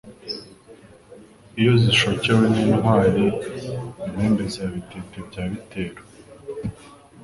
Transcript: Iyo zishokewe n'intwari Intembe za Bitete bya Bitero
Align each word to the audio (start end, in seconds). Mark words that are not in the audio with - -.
Iyo 1.59 1.73
zishokewe 1.81 2.43
n'intwari 2.53 3.23
Intembe 4.05 4.43
za 4.53 4.63
Bitete 4.71 5.17
bya 5.27 5.43
Bitero 5.51 6.01